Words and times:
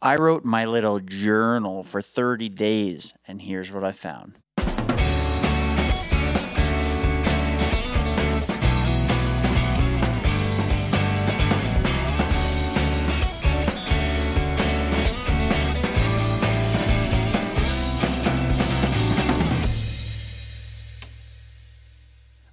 I 0.00 0.14
wrote 0.14 0.44
my 0.44 0.64
little 0.64 1.00
journal 1.00 1.82
for 1.82 2.00
30 2.00 2.50
days, 2.50 3.14
and 3.26 3.42
here's 3.42 3.72
what 3.72 3.82
I 3.82 3.90
found. 3.90 4.38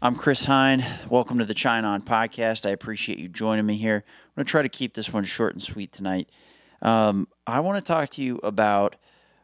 I'm 0.02 0.16
Chris 0.16 0.46
Heine. 0.46 0.84
Welcome 1.10 1.38
to 1.38 1.46
the 1.46 1.54
Cheineon 1.54 2.04
podcast. 2.04 2.66
I 2.66 2.72
appreciate 2.72 3.20
you 3.20 3.28
joining 3.28 3.68
me 3.68 3.76
here. 3.76 4.04
I'm 4.04 4.32
going 4.36 4.46
to 4.48 4.50
try 4.50 4.64
to 4.64 4.70
keep 4.70 4.96
this 4.96 5.14
one 5.14 5.24
short 5.24 5.54
and 5.54 5.62
sweet 5.62 5.92
tonight. 5.92 6.28
Um, 6.86 7.28
I 7.48 7.62
want 7.62 7.84
to 7.84 7.94
talk 7.94 8.10
to 8.12 8.24
you 8.24 8.40
about. 8.44 8.96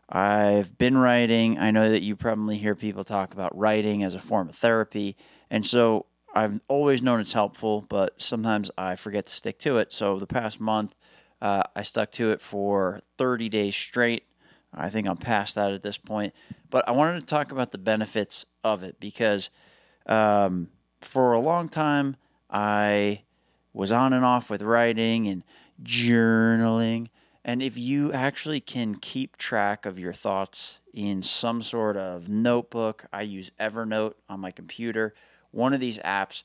I've 0.07 0.77
been 0.77 0.95
writing. 0.95 1.57
I 1.57 1.71
know 1.71 1.89
that 1.89 2.03
you 2.03 2.16
probably 2.16 2.57
hear 2.57 2.75
people 2.75 3.03
talk 3.03 3.33
about 3.33 3.57
writing 3.57 4.03
as 4.03 4.13
a 4.13 4.20
form 4.20 4.47
of 4.47 4.55
therapy. 4.55 5.16
And 5.49 5.66
so 5.66 6.05
I've 6.35 6.61
always 6.67 7.02
known 7.02 7.19
it's 7.19 7.33
helpful, 7.33 7.83
but 7.89 8.21
sometimes 8.21 8.69
I 8.77 8.93
forget 8.95 9.25
to 9.25 9.31
stick 9.31 9.57
to 9.59 9.77
it. 9.77 9.91
So 9.91 10.19
the 10.19 10.27
past 10.27 10.61
month, 10.61 10.93
uh, 11.41 11.63
I 11.75 11.81
stuck 11.81 12.11
to 12.11 12.30
it 12.30 12.41
for 12.41 13.02
30 13.17 13.49
days 13.49 13.75
straight. 13.75 14.25
I 14.71 14.89
think 14.89 15.08
I'm 15.08 15.17
past 15.17 15.55
that 15.55 15.71
at 15.71 15.81
this 15.81 15.97
point. 15.97 16.35
But 16.69 16.88
I 16.88 16.91
wanted 16.91 17.21
to 17.21 17.25
talk 17.25 17.52
about 17.52 17.71
the 17.71 17.80
benefits 17.80 18.45
of 18.63 18.83
it 18.83 18.99
because 18.99 19.49
um, 20.05 20.69
for 20.99 21.33
a 21.33 21.39
long 21.39 21.69
time, 21.69 22.17
I 22.52 23.23
was 23.73 23.91
on 23.91 24.13
and 24.13 24.23
off 24.23 24.52
with 24.52 24.61
writing 24.61 25.27
and 25.27 25.44
journaling. 25.81 27.08
And 27.44 27.62
if 27.62 27.77
you 27.77 28.13
actually 28.13 28.59
can 28.59 28.95
keep 28.95 29.38
track 29.38 29.86
of 29.86 29.98
your 29.98 30.13
thoughts 30.13 30.80
in 30.94 31.23
some 31.23 31.62
sort 31.62 31.98
of 31.98 32.30
notebook, 32.30 33.06
I 33.11 33.23
use 33.23 33.52
Evernote 33.59 34.14
on 34.30 34.39
my 34.39 34.52
computer, 34.52 35.14
one 35.50 35.73
of 35.73 35.80
these 35.80 35.98
apps, 36.00 36.44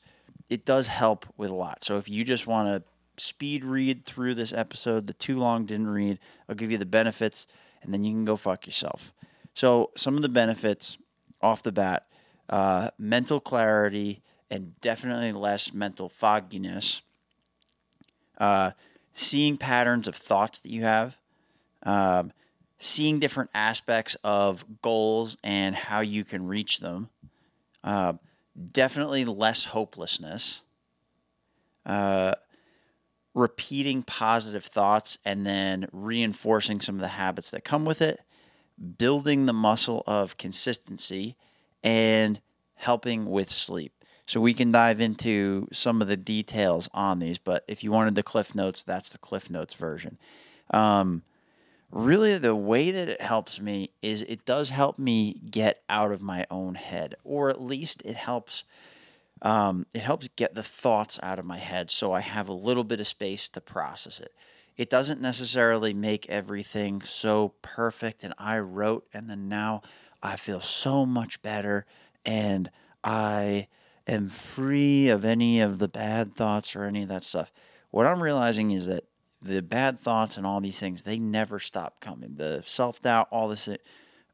it 0.49 0.65
does 0.65 0.87
help 0.87 1.27
with 1.37 1.51
a 1.51 1.55
lot. 1.55 1.85
So 1.85 1.99
if 1.99 2.09
you 2.09 2.25
just 2.25 2.47
want 2.47 2.69
to 2.69 3.23
speed 3.23 3.65
read 3.65 4.05
through 4.05 4.35
this 4.35 4.53
episode, 4.53 5.07
the 5.07 5.13
too 5.13 5.37
long 5.37 5.67
didn't 5.67 5.89
read, 5.89 6.19
I'll 6.49 6.55
give 6.55 6.71
you 6.71 6.79
the 6.79 6.87
benefits 6.87 7.47
and 7.83 7.93
then 7.93 8.05
you 8.05 8.13
can 8.13 8.25
go 8.25 8.37
fuck 8.37 8.67
yourself. 8.67 9.13
So, 9.55 9.91
some 9.97 10.17
of 10.17 10.23
the 10.23 10.29
benefits 10.29 10.99
off 11.41 11.63
the 11.63 11.73
bat 11.73 12.07
uh, 12.49 12.91
mental 12.99 13.41
clarity 13.41 14.23
and 14.51 14.79
definitely 14.81 15.33
less 15.33 15.73
mental 15.73 16.09
fogginess. 16.09 17.03
Uh, 18.39 18.73
seeing 19.17 19.57
patterns 19.57 20.07
of 20.07 20.15
thoughts 20.15 20.61
that 20.61 20.71
you 20.71 20.83
have, 20.83 21.17
um, 21.85 22.33
seeing 22.79 23.19
different 23.19 23.51
aspects 23.55 24.15
of 24.23 24.65
goals 24.83 25.39
and 25.43 25.75
how 25.75 26.01
you 26.01 26.23
can 26.23 26.47
reach 26.47 26.79
them. 26.79 27.09
Uh, 27.83 28.13
definitely 28.73 29.25
less 29.25 29.65
hopelessness. 29.65 30.61
Uh, 31.87 32.35
repeating 33.35 34.03
positive 34.03 34.65
thoughts 34.65 35.19
and 35.25 35.47
then 35.47 35.89
reinforcing 35.93 36.81
some 36.81 36.97
of 36.97 37.01
the 37.01 37.09
habits 37.09 37.51
that 37.51 37.65
come 37.65 37.87
with 37.87 38.03
it, 38.03 38.21
building 38.99 39.47
the 39.47 39.53
muscle 39.53 40.03
of 40.07 40.37
consistency, 40.37 41.37
and 41.83 42.41
helping 42.75 43.25
with 43.25 43.51
sleep. 43.51 43.96
So 44.27 44.41
we 44.41 44.55
can 44.55 44.73
dive 44.73 45.01
into 45.01 45.69
some 45.73 46.03
of 46.03 46.09
the 46.09 46.17
details 46.17 46.89
on 46.93 47.21
these, 47.21 47.39
but 47.39 47.65
if 47.69 47.85
you 47.85 47.93
wanted 47.93 48.17
the 48.17 48.25
Cliff 48.25 48.57
Notes, 48.57 48.83
that's 48.83 49.11
the 49.11 49.19
Cliff 49.19 49.49
Notes 49.49 49.75
version. 49.75 50.19
Um, 50.73 51.23
really, 51.93 52.37
the 52.37 52.57
way 52.57 52.91
that 52.91 53.09
it 53.09 53.21
helps 53.21 53.61
me 53.61 53.91
is 54.03 54.23
it 54.23 54.45
does 54.45 54.71
help 54.71 54.99
me 54.99 55.41
get 55.49 55.83
out 55.89 56.11
of 56.11 56.23
my 56.23 56.45
own 56.51 56.75
head, 56.75 57.15
or 57.23 57.51
at 57.51 57.63
least 57.63 58.03
it 58.05 58.17
helps. 58.17 58.65
Um, 59.43 59.87
it 59.95 60.01
helps 60.01 60.29
get 60.35 60.55
the 60.55 60.63
thoughts 60.63 61.21
out 61.23 61.39
of 61.39 61.45
my 61.45 61.59
head 61.59 61.91
so 61.91 62.13
I 62.13 62.21
have 62.21 62.49
a 62.49 62.55
little 62.55 62.85
bit 62.85 63.01
of 63.01 63.07
space 63.07 63.49
to 63.51 63.61
process 63.61 64.19
it. 64.19 64.35
It 64.77 64.91
doesn't 64.91 65.21
necessarily 65.21 65.95
make 65.95 66.29
everything 66.29 67.01
so 67.03 67.55
perfect, 67.63 68.25
and 68.25 68.35
I 68.39 68.59
wrote, 68.59 69.07
and 69.15 69.31
then 69.31 69.49
now 69.49 69.83
I 70.21 70.35
feel 70.35 70.61
so 70.61 71.07
much 71.07 71.43
better, 71.43 71.87
and 72.25 72.71
I 73.05 73.69
am 74.07 74.29
free 74.29 75.09
of 75.09 75.25
any 75.25 75.61
of 75.61 75.79
the 75.79 75.89
bad 75.89 76.35
thoughts 76.35 76.77
or 76.77 76.85
any 76.85 77.03
of 77.03 77.09
that 77.09 77.25
stuff. 77.25 77.53
What 77.91 78.07
I'm 78.07 78.23
realizing 78.23 78.71
is 78.71 78.87
that 78.87 79.05
the 79.43 79.63
bad 79.63 79.99
thoughts 79.99 80.37
and 80.37 80.47
all 80.47 80.61
these 80.61 80.81
things, 80.81 81.03
they 81.03 81.19
never 81.19 81.59
stop 81.59 82.01
coming. 82.01 82.37
The 82.37 82.63
self 82.67 83.01
doubt, 83.01 83.29
all 83.31 83.49
this, 83.49 83.69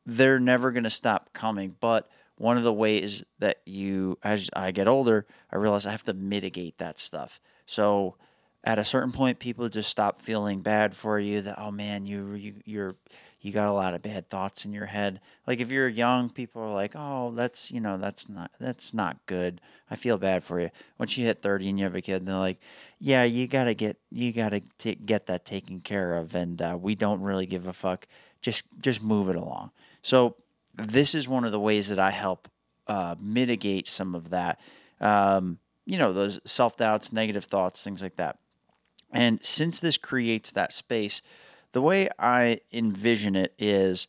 they're 0.07 0.39
never 0.39 0.73
going 0.73 0.85
to 0.85 0.91
stop 0.91 1.33
coming. 1.33 1.77
But 1.81 2.11
one 2.37 2.57
of 2.57 2.65
the 2.65 2.73
ways 2.73 3.25
that 3.39 3.61
you, 3.65 4.19
as 4.23 4.51
I 4.55 4.71
get 4.71 4.89
older, 4.89 5.27
I 5.51 5.57
realize 5.57 5.87
I 5.87 5.91
have 5.91 6.05
to 6.05 6.15
mitigate 6.15 6.79
that 6.79 6.99
stuff. 6.99 7.41
So 7.67 8.17
at 8.65 8.79
a 8.79 8.85
certain 8.85 9.11
point, 9.11 9.41
people 9.41 9.69
just 9.69 9.91
stop 9.91 10.21
feeling 10.21 10.61
bad 10.61 10.95
for 10.95 11.19
you. 11.19 11.41
That 11.41 11.57
oh 11.59 11.71
man, 11.71 12.07
you 12.07 12.35
you 12.35 12.55
you're 12.65 12.95
you 13.41 13.53
got 13.53 13.69
a 13.69 13.73
lot 13.73 13.95
of 13.95 14.03
bad 14.03 14.29
thoughts 14.29 14.65
in 14.65 14.73
your 14.73 14.87
head. 14.87 15.21
Like 15.47 15.61
if 15.61 15.71
you're 15.71 15.89
young, 15.89 16.31
people 16.31 16.63
are 16.63 16.73
like, 16.73 16.93
"Oh, 16.95 17.33
that's 17.33 17.73
you 17.73 17.81
know, 17.81 17.97
that's 17.97 18.29
not 18.29 18.53
that's 18.61 18.95
not 18.95 19.19
good. 19.27 19.61
I 19.91 19.97
feel 19.97 20.17
bad 20.17 20.45
for 20.45 20.61
you." 20.61 20.71
Once 20.99 21.19
you 21.19 21.27
hit 21.27 21.43
thirty 21.43 21.69
and 21.69 21.79
you 21.79 21.85
have 21.85 21.97
a 21.97 22.01
kid, 22.01 22.25
they're 22.25 22.37
like, 22.37 22.61
"Yeah, 23.01 23.25
you 23.25 23.49
gotta 23.49 23.75
get 23.75 23.97
you 24.11 24.33
gotta 24.33 24.61
get 24.61 25.27
that 25.27 25.45
taken 25.45 25.81
care 25.81 26.17
of, 26.17 26.35
and 26.37 26.63
uh, 26.63 26.79
we 26.81 26.95
don't 26.95 27.21
really 27.21 27.47
give 27.47 27.67
a 27.67 27.73
fuck. 27.73 28.07
Just 28.43 28.67
just 28.81 29.03
move 29.03 29.29
it 29.29 29.37
along." 29.37 29.73
So 30.03 30.37
this 30.75 31.15
is 31.17 31.29
one 31.29 31.45
of 31.45 31.53
the 31.53 31.61
ways 31.61 31.89
that 31.89 31.99
I 31.99 32.11
help 32.13 32.49
uh, 32.87 33.17
mitigate 33.21 33.89
some 33.89 34.15
of 34.15 34.31
that. 34.31 34.61
Um, 35.01 35.59
you 35.85 35.99
know, 35.99 36.13
those 36.13 36.39
self 36.45 36.77
doubts, 36.77 37.13
negative 37.13 37.45
thoughts, 37.45 37.83
things 37.83 38.03
like 38.03 38.17
that. 38.17 38.39
And 39.13 39.45
since 39.45 39.79
this 39.81 39.99
creates 39.99 40.53
that 40.53 40.73
space 40.73 41.23
the 41.73 41.83
way 41.83 42.09
I 42.19 42.61
envision 42.73 43.35
it 43.35 43.55
is 43.59 44.07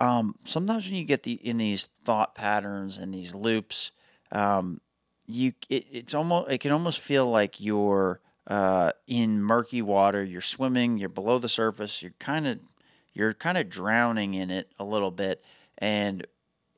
um, 0.00 0.36
sometimes 0.44 0.86
when 0.86 0.96
you 0.96 1.04
get 1.04 1.24
the 1.24 1.32
in 1.32 1.58
these 1.58 1.86
thought 2.04 2.34
patterns 2.34 2.98
and 2.98 3.12
these 3.12 3.34
loops, 3.34 3.90
um, 4.30 4.80
you 5.26 5.52
it, 5.68 5.86
it's 5.90 6.14
almost 6.14 6.50
it 6.50 6.58
can 6.58 6.70
almost 6.70 7.00
feel 7.00 7.28
like 7.28 7.60
you're 7.60 8.20
uh, 8.46 8.92
in 9.08 9.42
murky 9.42 9.82
water. 9.82 10.22
You're 10.22 10.40
swimming. 10.40 10.98
You're 10.98 11.08
below 11.08 11.38
the 11.38 11.48
surface. 11.48 12.00
You're 12.00 12.14
kind 12.20 12.46
of 12.46 12.60
you're 13.12 13.34
kind 13.34 13.58
of 13.58 13.68
drowning 13.68 14.34
in 14.34 14.50
it 14.50 14.70
a 14.78 14.84
little 14.84 15.10
bit, 15.10 15.44
and 15.78 16.24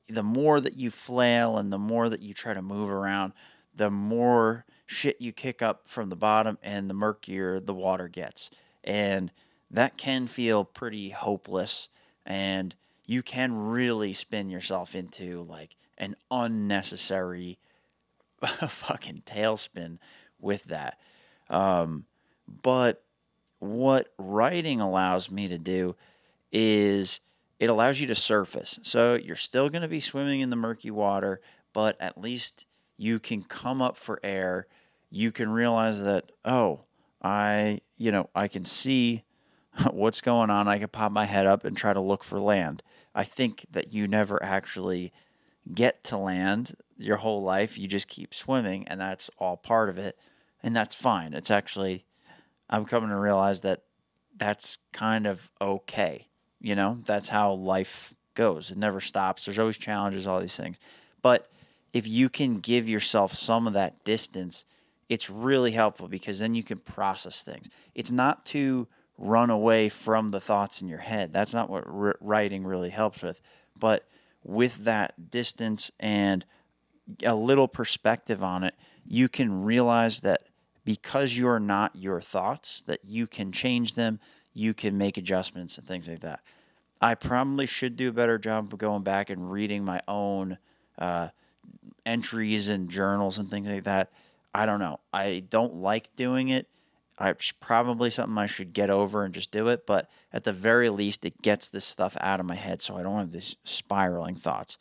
the 0.09 0.23
more 0.23 0.61
that 0.61 0.77
you 0.77 0.91
flail 0.91 1.59
and 1.59 1.71
the 1.71 1.79
more 1.79 2.09
that 2.09 2.23
you 2.23 2.33
try 2.33 2.55
to 2.55 2.63
move 2.63 2.91
around, 2.91 3.35
the 3.75 3.91
more 3.91 4.65
shit 4.91 5.21
you 5.21 5.33
kick 5.33 5.63
up 5.63 5.89
from 5.89 6.11
the 6.11 6.17
bottom, 6.17 6.59
and 6.63 6.91
the 6.91 6.95
murkier 6.95 7.61
the 7.61 7.75
water 7.75 8.09
gets. 8.09 8.51
And 8.83 9.31
that 9.71 9.97
can 9.97 10.27
feel 10.27 10.65
pretty 10.65 11.11
hopeless 11.11 11.89
and 12.27 12.75
you 13.07 13.23
can 13.23 13.57
really 13.57 14.13
spin 14.13 14.51
yourself 14.51 14.95
into 14.95 15.43
like 15.43 15.77
an 15.99 16.15
unnecessary 16.31 17.59
fucking 18.45 19.23
tailspin 19.27 19.99
with 20.39 20.65
that. 20.65 20.99
Um, 21.49 22.05
but 22.63 23.03
what 23.59 24.13
writing 24.17 24.81
allows 24.81 25.31
me 25.31 25.49
to 25.49 25.59
do 25.59 25.97
is 26.53 27.21
it 27.59 27.69
allows 27.69 28.01
you 28.01 28.07
to 28.07 28.15
surface. 28.15 28.79
So 28.83 29.15
you're 29.15 29.37
still 29.37 29.69
going 29.69 29.83
to 29.83 29.89
be 29.89 30.01
swimming 30.01 30.41
in 30.41 30.51
the 30.51 30.57
murky 30.57 30.91
water, 30.91 31.41
but 31.73 32.01
at 32.01 32.17
least 32.17 32.65
you 32.97 33.19
can 33.19 33.43
come 33.43 33.83
up 33.83 33.97
for 33.97 34.21
air. 34.23 34.67
You 35.11 35.33
can 35.33 35.51
realize 35.51 36.03
that, 36.03 36.31
oh, 36.45 36.85
I, 37.23 37.81
you 37.97 38.13
know, 38.13 38.31
I 38.35 38.49
can 38.49 38.65
see 38.65 39.25
what's 39.91 40.21
going 40.21 40.51
on. 40.51 40.69
I 40.69 40.79
can 40.79 40.89
pop 40.89 41.13
my 41.13 41.25
head 41.25 41.47
up 41.47 41.65
and 41.65 41.77
try 41.77 41.93
to 41.93 42.01
look 42.01 42.25
for 42.25 42.39
land. 42.39 42.83
I 43.15 43.25
think 43.25 43.67
that 43.71 43.93
you 43.93 44.07
never 44.07 44.43
actually 44.43 45.13
get 45.75 46.05
to 46.05 46.17
land 46.17 46.75
your 46.97 47.17
whole 47.17 47.43
life. 47.43 47.79
You 47.79 47.89
just 47.89 48.09
keep 48.09 48.33
swimming, 48.33 48.87
and 48.89 49.01
that's 49.01 49.31
all 49.39 49.57
part 49.57 49.89
of 49.89 49.99
it. 49.99 50.19
And 50.63 50.77
that's 50.77 50.95
fine. 50.95 51.35
It's 51.35 51.51
actually, 51.51 52.05
I'm 52.69 52.85
coming 52.85 53.11
to 53.11 53.17
realize 53.17 53.63
that 53.63 53.83
that's 54.37 54.79
kind 54.93 55.27
of 55.27 55.51
okay. 55.61 56.29
You 56.61 56.75
know, 56.75 56.99
that's 57.05 57.29
how 57.29 57.53
life 57.53 58.15
goes. 58.35 58.71
It 58.71 58.79
never 58.79 59.01
stops. 59.01 59.45
There's 59.45 59.59
always 59.59 59.79
challenges, 59.79 60.27
all 60.27 60.41
these 60.41 60.57
things. 60.57 60.79
But 61.23 61.51
if 61.93 62.07
you 62.07 62.29
can 62.29 62.59
give 62.61 62.89
yourself 62.89 63.35
some 63.35 63.67
of 63.67 63.73
that 63.73 64.05
distance, 64.05 64.65
it's 65.11 65.29
really 65.29 65.73
helpful 65.73 66.07
because 66.07 66.39
then 66.39 66.55
you 66.55 66.63
can 66.63 66.79
process 66.79 67.43
things. 67.43 67.69
It's 67.97 68.13
not 68.13 68.47
to 68.47 68.87
run 69.19 69.51
away 69.51 69.89
from 69.89 70.29
the 70.29 70.41
thoughts 70.41 70.81
in 70.81 70.89
your 70.89 71.01
head. 71.01 71.33
That's 71.33 71.53
not 71.53 71.69
what 71.69 71.85
writing 72.25 72.65
really 72.65 72.91
helps 72.91 73.23
with. 73.23 73.41
But 73.79 74.07
with 74.45 74.85
that 74.85 75.31
distance 75.31 75.91
and 75.99 76.47
a 77.25 77.35
little 77.35 77.67
perspective 77.67 78.45
on 78.45 78.63
it, 78.63 78.75
you 79.05 79.29
can 79.29 79.65
realize 79.65 80.21
that 80.21 80.45
because 80.85 81.37
you're 81.37 81.61
not 81.61 81.97
your 81.97 82.21
thoughts, 82.21 82.81
that 82.83 83.01
you 83.05 83.27
can 83.27 83.51
change 83.51 83.95
them, 83.95 84.21
you 84.55 84.73
can 84.73 84.97
make 84.97 85.19
adjustments 85.19 85.77
and 85.77 85.89
things 85.89 86.09
like 86.09 86.21
that. 86.21 86.41
I 87.01 87.17
probably 87.17 87.67
should 87.67 87.97
do 87.97 88.11
a 88.11 88.13
better 88.13 88.39
job 88.39 88.73
of 88.73 88.79
going 88.79 89.03
back 89.03 89.29
and 89.29 89.51
reading 89.51 89.85
my 89.85 90.03
own 90.07 90.57
uh, 90.99 91.29
entries 92.07 92.69
and 92.69 92.89
journals 92.89 93.39
and 93.39 93.51
things 93.51 93.69
like 93.69 93.85
that. 93.85 94.13
I 94.55 94.67
don't 94.67 94.81
know. 94.81 95.01
I 95.13 95.45
don't 95.49 95.77
like 95.77 96.15
doing 96.17 96.49
it. 96.49 96.67
It's 97.21 97.53
probably 97.53 98.09
something 98.09 98.39
I 98.39 98.47
should 98.47 98.73
get 98.73 98.89
over 98.89 99.25
and 99.25 99.35
just 99.35 99.51
do 99.51 99.69
it. 99.69 99.87
But 99.87 100.09
at 100.33 100.45
the 100.45 100.53
very 100.53 100.89
least, 100.89 101.25
it 101.25 101.43
gets 101.43 101.69
this 101.69 101.85
stuff 101.85 102.17
out 102.21 102.41
of 102.41 102.47
my 102.47 102.55
head 102.55 102.81
so 102.81 102.97
I 102.97 103.03
don't 103.03 103.19
have 103.19 103.33
these 103.33 103.57
spiraling 103.65 104.37
thoughts. 104.37 104.79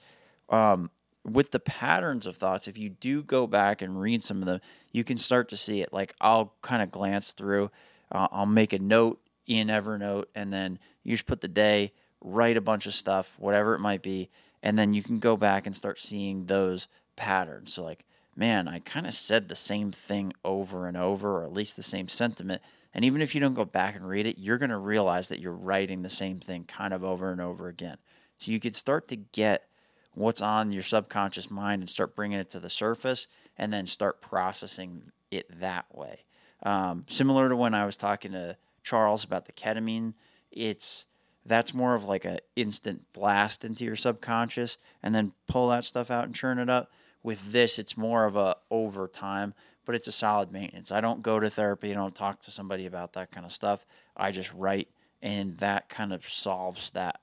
Um, 0.47 0.89
with 1.25 1.51
the 1.51 1.59
patterns 1.59 2.25
of 2.25 2.37
thoughts, 2.37 2.67
if 2.67 2.77
you 2.77 2.89
do 2.89 3.23
go 3.23 3.45
back 3.45 3.81
and 3.81 3.99
read 3.99 4.23
some 4.23 4.41
of 4.41 4.45
them, 4.45 4.61
you 4.91 5.03
can 5.03 5.17
start 5.17 5.49
to 5.49 5.57
see 5.57 5.81
it. 5.81 5.91
Like 5.91 6.15
I'll 6.21 6.53
kind 6.61 6.81
of 6.81 6.91
glance 6.91 7.33
through, 7.33 7.71
uh, 8.11 8.27
I'll 8.31 8.45
make 8.45 8.73
a 8.73 8.79
note 8.79 9.19
in 9.45 9.67
Evernote, 9.67 10.25
and 10.33 10.53
then 10.53 10.79
you 11.03 11.13
just 11.13 11.25
put 11.25 11.41
the 11.41 11.47
day, 11.47 11.91
write 12.21 12.55
a 12.55 12.61
bunch 12.61 12.85
of 12.85 12.93
stuff, 12.93 13.35
whatever 13.37 13.75
it 13.75 13.79
might 13.79 14.01
be, 14.01 14.29
and 14.63 14.77
then 14.77 14.93
you 14.93 15.03
can 15.03 15.19
go 15.19 15.35
back 15.35 15.65
and 15.65 15.75
start 15.75 15.99
seeing 15.99 16.45
those 16.45 16.87
patterns. 17.15 17.73
So, 17.73 17.83
like, 17.83 18.05
man, 18.39 18.69
I 18.69 18.79
kind 18.79 19.05
of 19.05 19.13
said 19.13 19.49
the 19.49 19.55
same 19.55 19.91
thing 19.91 20.31
over 20.45 20.87
and 20.87 20.95
over, 20.95 21.41
or 21.41 21.43
at 21.43 21.51
least 21.51 21.75
the 21.75 21.83
same 21.83 22.07
sentiment. 22.07 22.61
And 22.93 23.03
even 23.03 23.21
if 23.21 23.35
you 23.35 23.41
don't 23.41 23.53
go 23.53 23.65
back 23.65 23.97
and 23.97 24.07
read 24.07 24.25
it, 24.25 24.39
you're 24.39 24.57
going 24.57 24.69
to 24.69 24.77
realize 24.77 25.27
that 25.27 25.41
you're 25.41 25.51
writing 25.51 26.01
the 26.01 26.09
same 26.09 26.39
thing 26.39 26.63
kind 26.63 26.93
of 26.93 27.03
over 27.03 27.33
and 27.33 27.41
over 27.41 27.67
again. 27.67 27.97
So 28.37 28.53
you 28.53 28.61
could 28.61 28.75
start 28.75 29.09
to 29.09 29.17
get 29.17 29.65
what's 30.13 30.41
on 30.41 30.71
your 30.71 30.83
subconscious 30.83 31.51
mind 31.51 31.81
and 31.81 31.89
start 31.89 32.15
bringing 32.15 32.39
it 32.39 32.49
to 32.51 32.61
the 32.61 32.69
surface 32.69 33.27
and 33.57 33.73
then 33.73 33.85
start 33.85 34.21
processing 34.21 35.11
it 35.29 35.59
that 35.59 35.85
way. 35.93 36.23
Um, 36.63 37.03
similar 37.09 37.49
to 37.49 37.57
when 37.57 37.73
I 37.73 37.85
was 37.85 37.97
talking 37.97 38.31
to 38.31 38.55
Charles 38.83 39.25
about 39.25 39.45
the 39.45 39.51
ketamine, 39.51 40.13
it's 40.49 41.05
that's 41.45 41.73
more 41.73 41.93
of 41.93 42.05
like 42.05 42.23
a 42.23 42.39
instant 42.55 43.01
blast 43.11 43.65
into 43.65 43.83
your 43.83 43.95
subconscious 43.97 44.77
and 45.03 45.13
then 45.13 45.33
pull 45.47 45.69
that 45.69 45.83
stuff 45.83 46.09
out 46.09 46.25
and 46.25 46.33
churn 46.33 46.59
it 46.59 46.69
up. 46.69 46.89
With 47.29 47.51
this, 47.51 47.77
it's 47.77 47.95
more 47.95 48.25
of 48.25 48.35
a 48.35 48.55
over 48.71 49.07
time, 49.07 49.53
but 49.85 49.93
it's 49.93 50.07
a 50.07 50.11
solid 50.11 50.51
maintenance. 50.51 50.91
I 50.91 50.99
don't 50.99 51.21
go 51.21 51.39
to 51.39 51.47
therapy, 51.47 51.91
I 51.91 51.93
don't 51.93 52.15
talk 52.15 52.41
to 52.41 52.49
somebody 52.49 52.87
about 52.87 53.13
that 53.13 53.29
kind 53.29 53.45
of 53.45 53.51
stuff. 53.51 53.85
I 54.17 54.31
just 54.31 54.51
write, 54.51 54.87
and 55.21 55.55
that 55.59 55.89
kind 55.89 56.11
of 56.11 56.27
solves 56.27 56.89
that 56.89 57.21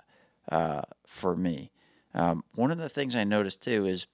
uh, 0.48 0.82
for 1.08 1.34
me. 1.34 1.72
Um, 2.14 2.44
one 2.54 2.70
of 2.70 2.78
the 2.78 2.88
things 2.88 3.16
I 3.16 3.24
noticed 3.24 3.64
too 3.64 3.84
is 3.84 4.06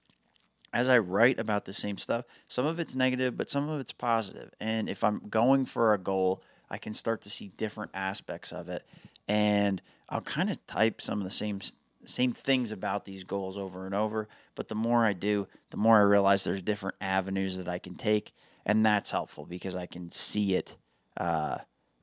as 0.73 0.89
I 0.89 0.97
write 0.97 1.37
about 1.37 1.65
the 1.65 1.73
same 1.73 1.99
stuff, 1.99 2.25
some 2.47 2.65
of 2.65 2.79
it's 2.79 2.95
negative, 2.95 3.37
but 3.37 3.51
some 3.51 3.69
of 3.69 3.79
it's 3.79 3.91
positive. 3.91 4.49
And 4.59 4.89
if 4.89 5.03
I'm 5.03 5.19
going 5.29 5.63
for 5.65 5.93
a 5.93 5.99
goal, 5.99 6.41
I 6.71 6.79
can 6.79 6.93
start 6.93 7.21
to 7.21 7.29
see 7.29 7.49
different 7.49 7.91
aspects 7.93 8.51
of 8.51 8.67
it. 8.67 8.81
And 9.27 9.79
I'll 10.09 10.21
kind 10.21 10.49
of 10.49 10.65
type 10.65 11.01
some 11.01 11.19
of 11.19 11.23
the 11.23 11.29
same 11.29 11.61
same 12.05 12.31
things 12.31 12.71
about 12.71 13.05
these 13.05 13.23
goals 13.23 13.57
over 13.57 13.85
and 13.85 13.95
over. 13.95 14.27
But 14.55 14.67
the 14.67 14.75
more 14.75 15.05
I 15.05 15.13
do, 15.13 15.47
the 15.69 15.77
more 15.77 15.97
I 15.97 16.01
realize 16.01 16.43
there's 16.43 16.61
different 16.61 16.95
avenues 17.01 17.57
that 17.57 17.67
I 17.67 17.79
can 17.79 17.95
take, 17.95 18.33
and 18.65 18.85
that's 18.85 19.11
helpful 19.11 19.45
because 19.45 19.75
I 19.75 19.85
can 19.85 20.09
see 20.11 20.55
it 20.55 20.77
uh, 21.17 21.57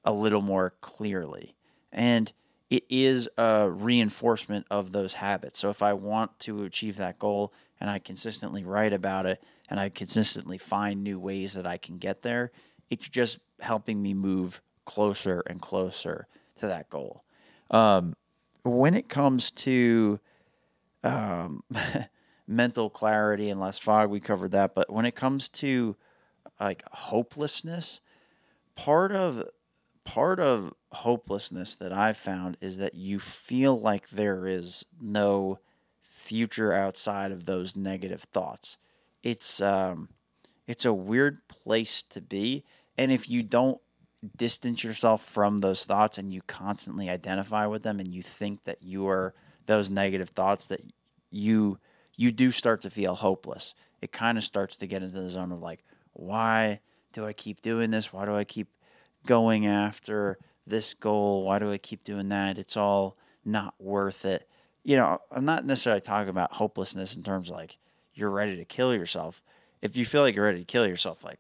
a 0.05 0.13
little 0.13 0.43
more 0.43 0.75
clearly. 0.81 1.55
And 1.93 2.33
it 2.71 2.85
is 2.89 3.29
a 3.37 3.69
reinforcement 3.69 4.67
of 4.71 4.93
those 4.93 5.15
habits. 5.15 5.59
So 5.59 5.71
if 5.71 5.83
I 5.83 5.93
want 5.93 6.39
to 6.41 6.65
achieve 6.65 6.97
that 6.97 7.19
goal 7.19 7.53
and 7.81 7.91
I 7.91 7.99
consistently 7.99 8.63
write 8.63 8.93
about 8.93 9.27
it 9.27 9.43
and 9.69 9.81
I 9.81 9.89
consistently 9.89 10.57
find 10.57 11.03
new 11.03 11.19
ways 11.19 11.55
that 11.55 11.67
I 11.67 11.79
can 11.79 11.99
get 11.99 12.23
there, 12.23 12.53
it's 12.89 13.09
just 13.09 13.39
helping 13.61 14.01
me 14.01 14.15
move 14.15 14.61
closer 14.85 15.43
and 15.47 15.61
closer 15.61 16.29
to 16.57 16.67
that 16.69 16.89
goal. 16.91 17.25
Um, 17.71 18.15
when 18.65 18.95
it 18.95 19.09
comes 19.09 19.51
to 19.51 20.21
um, 21.03 21.63
mental 22.47 22.91
clarity 22.91 23.51
and 23.51 23.61
less 23.61 23.79
fog, 23.79 24.11
we 24.11 24.21
covered 24.21 24.53
that. 24.53 24.75
But 24.75 24.91
when 24.91 25.07
it 25.07 25.15
comes 25.15 25.49
to 25.51 25.97
like 26.59 26.83
hopelessness, 26.93 28.01
part 28.75 29.13
of 29.13 29.45
part 30.05 30.41
of 30.41 30.73
hopelessness 30.93 31.77
that 31.77 31.93
I've 31.93 32.17
found 32.17 32.57
is 32.61 32.79
that 32.79 32.95
you 32.95 33.21
feel 33.21 33.81
like 33.81 34.09
there 34.09 34.47
is 34.47 34.85
no 35.01 35.59
future 36.03 36.73
outside 36.73 37.33
of 37.33 37.47
those 37.47 37.77
negative 37.77 38.23
thoughts. 38.23 38.79
It's 39.23 39.61
um, 39.61 40.09
it's 40.67 40.85
a 40.85 40.93
weird 40.93 41.47
place 41.49 42.03
to 42.05 42.21
be, 42.21 42.65
and 42.97 43.13
if 43.13 43.29
you 43.29 43.43
don't 43.43 43.81
distance 44.37 44.85
yourself 44.85 45.25
from 45.25 45.59
those 45.59 45.85
thoughts 45.85 46.19
and 46.19 46.33
you 46.33 46.43
constantly 46.43 47.09
identify 47.09 47.67
with 47.67 47.83
them 47.83 48.01
and 48.01 48.15
you 48.15 48.23
think 48.23 48.65
that 48.65 48.83
you 48.83 49.09
are 49.09 49.35
those 49.67 49.91
negative 49.91 50.31
thoughts 50.31 50.67
that 50.67 50.81
you 51.31 51.79
you 52.17 52.33
do 52.33 52.51
start 52.51 52.83
to 52.83 52.91
feel 52.91 53.15
hopeless. 53.15 53.75
It 54.03 54.13
kind 54.13 54.37
of 54.37 54.45
starts 54.45 54.77
to 54.77 54.87
get 54.87 55.03
into 55.03 55.21
the 55.21 55.31
zone 55.31 55.53
of 55.53 55.61
like, 55.61 55.85
why 56.13 56.81
do 57.13 57.25
I 57.25 57.33
keep 57.33 57.63
doing 57.63 57.91
this? 57.91 58.13
Why 58.13 58.27
do 58.27 58.35
I 58.35 58.45
keep 58.45 58.69
going 59.27 59.67
after 59.67 60.39
this 60.67 60.93
goal? 60.93 61.45
Why 61.45 61.59
do 61.59 61.73
I 61.73 61.79
keep 61.79 62.05
doing 62.05 62.29
that? 62.29 62.59
It's 62.59 62.77
all 62.77 63.17
not 63.45 63.75
worth 63.79 64.25
it. 64.25 64.47
You 64.83 64.97
know, 64.97 65.19
I'm 65.31 65.45
not 65.45 65.65
necessarily 65.65 66.01
talking 66.01 66.29
about 66.29 66.53
hopelessness 66.53 67.17
in 67.17 67.23
terms 67.23 67.51
like 67.51 67.79
you're 68.13 68.31
ready 68.31 68.57
to 68.57 68.65
kill 68.65 68.95
yourself. 68.95 69.43
If 69.81 69.97
you 69.97 70.05
feel 70.05 70.23
like 70.23 70.35
you're 70.35 70.45
ready 70.45 70.61
to 70.61 70.65
kill 70.65 70.87
yourself, 70.87 71.25
like 71.25 71.39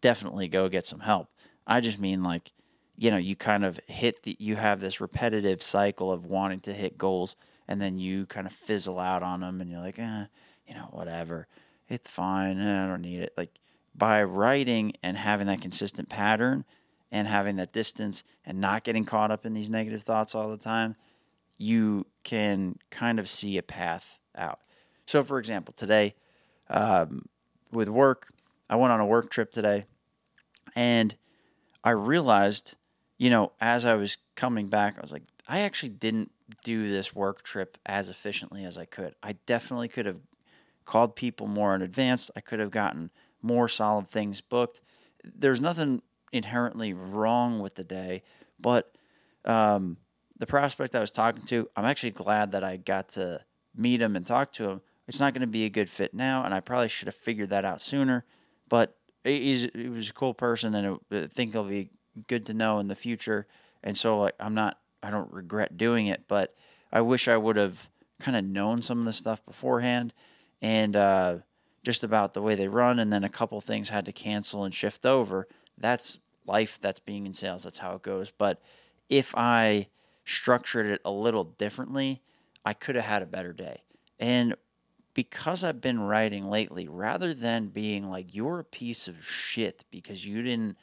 definitely 0.00 0.48
go 0.48 0.68
get 0.68 0.86
some 0.86 1.00
help. 1.00 1.28
I 1.66 1.80
just 1.80 1.98
mean 1.98 2.22
like, 2.22 2.52
you 2.96 3.10
know, 3.10 3.16
you 3.16 3.36
kind 3.36 3.64
of 3.64 3.78
hit 3.86 4.22
the, 4.22 4.36
you 4.38 4.56
have 4.56 4.80
this 4.80 5.00
repetitive 5.00 5.62
cycle 5.62 6.12
of 6.12 6.26
wanting 6.26 6.60
to 6.60 6.72
hit 6.72 6.96
goals 6.96 7.36
and 7.68 7.80
then 7.80 7.98
you 7.98 8.26
kind 8.26 8.46
of 8.46 8.52
fizzle 8.52 8.98
out 8.98 9.22
on 9.22 9.40
them 9.40 9.60
and 9.60 9.70
you're 9.70 9.80
like, 9.80 9.98
eh, 9.98 10.24
you 10.66 10.74
know, 10.74 10.88
whatever. 10.92 11.46
It's 11.88 12.08
fine. 12.08 12.60
I 12.60 12.88
don't 12.88 13.02
need 13.02 13.20
it. 13.20 13.34
Like 13.36 13.58
by 13.94 14.22
writing 14.22 14.92
and 15.02 15.16
having 15.16 15.46
that 15.48 15.60
consistent 15.60 16.08
pattern, 16.08 16.64
and 17.10 17.28
having 17.28 17.56
that 17.56 17.72
distance 17.72 18.24
and 18.44 18.60
not 18.60 18.84
getting 18.84 19.04
caught 19.04 19.30
up 19.30 19.46
in 19.46 19.52
these 19.52 19.70
negative 19.70 20.02
thoughts 20.02 20.34
all 20.34 20.50
the 20.50 20.56
time, 20.56 20.96
you 21.56 22.06
can 22.24 22.76
kind 22.90 23.18
of 23.18 23.28
see 23.28 23.56
a 23.56 23.62
path 23.62 24.18
out. 24.36 24.60
So, 25.06 25.22
for 25.22 25.38
example, 25.38 25.72
today 25.76 26.14
um, 26.68 27.26
with 27.72 27.88
work, 27.88 28.32
I 28.68 28.76
went 28.76 28.92
on 28.92 29.00
a 29.00 29.06
work 29.06 29.30
trip 29.30 29.52
today 29.52 29.86
and 30.74 31.16
I 31.86 31.90
realized, 31.90 32.76
you 33.16 33.30
know, 33.30 33.52
as 33.60 33.86
I 33.86 33.94
was 33.94 34.18
coming 34.34 34.66
back, 34.66 34.98
I 34.98 35.00
was 35.02 35.12
like, 35.12 35.22
I 35.46 35.60
actually 35.60 35.90
didn't 35.90 36.32
do 36.64 36.88
this 36.88 37.14
work 37.14 37.44
trip 37.44 37.78
as 37.86 38.08
efficiently 38.08 38.64
as 38.64 38.76
I 38.76 38.86
could. 38.86 39.14
I 39.22 39.36
definitely 39.46 39.86
could 39.86 40.04
have 40.04 40.18
called 40.84 41.14
people 41.14 41.46
more 41.46 41.76
in 41.76 41.82
advance. 41.82 42.28
I 42.34 42.40
could 42.40 42.58
have 42.58 42.72
gotten 42.72 43.12
more 43.40 43.68
solid 43.68 44.08
things 44.08 44.40
booked. 44.40 44.80
There's 45.22 45.60
nothing 45.60 46.02
inherently 46.32 46.92
wrong 46.92 47.60
with 47.60 47.76
the 47.76 47.84
day, 47.84 48.24
but 48.58 48.92
um, 49.44 49.98
the 50.36 50.46
prospect 50.46 50.96
I 50.96 51.00
was 51.00 51.12
talking 51.12 51.44
to, 51.44 51.68
I'm 51.76 51.84
actually 51.84 52.10
glad 52.10 52.50
that 52.50 52.64
I 52.64 52.78
got 52.78 53.10
to 53.10 53.44
meet 53.76 54.02
him 54.02 54.16
and 54.16 54.26
talk 54.26 54.50
to 54.54 54.70
him. 54.70 54.80
It's 55.06 55.20
not 55.20 55.34
going 55.34 55.42
to 55.42 55.46
be 55.46 55.64
a 55.64 55.70
good 55.70 55.88
fit 55.88 56.12
now, 56.12 56.42
and 56.42 56.52
I 56.52 56.58
probably 56.58 56.88
should 56.88 57.06
have 57.06 57.14
figured 57.14 57.50
that 57.50 57.64
out 57.64 57.80
sooner. 57.80 58.24
But 58.68 58.96
he's 59.26 59.68
he 59.74 59.88
was 59.88 60.10
a 60.10 60.12
cool 60.12 60.34
person, 60.34 60.74
and 60.74 60.98
I 61.10 61.26
think 61.26 61.52
he'll 61.52 61.64
be 61.64 61.90
good 62.28 62.46
to 62.46 62.54
know 62.54 62.78
in 62.78 62.88
the 62.88 62.94
future. 62.94 63.46
And 63.82 63.96
so, 63.96 64.20
like, 64.20 64.34
I'm 64.40 64.54
not, 64.54 64.78
I 65.02 65.10
don't 65.10 65.32
regret 65.32 65.76
doing 65.76 66.06
it, 66.06 66.24
but 66.28 66.54
I 66.92 67.00
wish 67.00 67.28
I 67.28 67.36
would 67.36 67.56
have 67.56 67.88
kind 68.18 68.36
of 68.36 68.44
known 68.44 68.82
some 68.82 68.98
of 69.00 69.04
the 69.04 69.12
stuff 69.12 69.44
beforehand, 69.44 70.14
and 70.62 70.96
uh, 70.96 71.38
just 71.84 72.02
about 72.02 72.34
the 72.34 72.42
way 72.42 72.54
they 72.54 72.68
run. 72.68 72.98
And 72.98 73.12
then 73.12 73.24
a 73.24 73.28
couple 73.28 73.60
things 73.60 73.90
had 73.90 74.06
to 74.06 74.12
cancel 74.12 74.64
and 74.64 74.74
shift 74.74 75.04
over 75.04 75.46
that's 75.78 76.18
life, 76.46 76.78
that's 76.80 77.00
being 77.00 77.26
in 77.26 77.34
sales, 77.34 77.64
that's 77.64 77.78
how 77.78 77.94
it 77.94 78.02
goes. 78.02 78.30
But 78.30 78.60
if 79.08 79.34
I 79.36 79.88
structured 80.24 80.86
it 80.86 81.00
a 81.04 81.10
little 81.10 81.44
differently, 81.44 82.22
I 82.64 82.72
could 82.72 82.96
have 82.96 83.04
had 83.04 83.22
a 83.22 83.26
better 83.26 83.52
day. 83.52 83.82
And 84.18 84.54
because 85.16 85.64
I've 85.64 85.80
been 85.80 86.00
writing 86.02 86.50
lately, 86.50 86.86
rather 86.86 87.32
than 87.32 87.68
being 87.68 88.10
like, 88.10 88.34
you're 88.34 88.58
a 88.58 88.64
piece 88.64 89.08
of 89.08 89.24
shit 89.24 89.86
because 89.90 90.26
you 90.26 90.42
didn't 90.42 90.76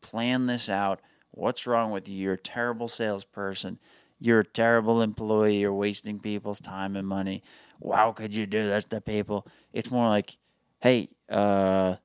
plan 0.00 0.46
this 0.46 0.68
out, 0.68 1.00
what's 1.32 1.66
wrong 1.66 1.90
with 1.90 2.08
you? 2.08 2.16
You're 2.16 2.34
a 2.34 2.38
terrible 2.38 2.86
salesperson. 2.86 3.80
You're 4.20 4.38
a 4.38 4.44
terrible 4.44 5.02
employee. 5.02 5.56
You're 5.56 5.74
wasting 5.74 6.20
people's 6.20 6.60
time 6.60 6.94
and 6.94 7.08
money. 7.08 7.42
How 7.84 8.12
could 8.12 8.32
you 8.36 8.46
do 8.46 8.68
that 8.68 8.88
to 8.90 9.00
people? 9.00 9.48
It's 9.72 9.90
more 9.90 10.08
like, 10.08 10.36
hey, 10.80 11.08
uh, 11.28 11.96